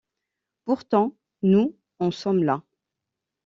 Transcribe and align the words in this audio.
Pourtant, 0.65 1.15
nous 1.43 1.75
en 1.99 2.09
sommes 2.09 2.41
là! 2.43 2.63